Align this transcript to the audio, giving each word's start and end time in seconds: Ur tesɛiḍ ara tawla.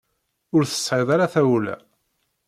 Ur 0.55 0.63
tesɛiḍ 0.65 1.09
ara 1.15 1.31
tawla. 1.33 1.75